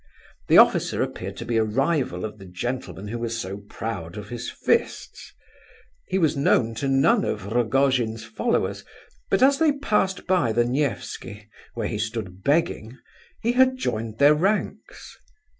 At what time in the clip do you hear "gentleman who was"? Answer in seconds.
2.47-3.37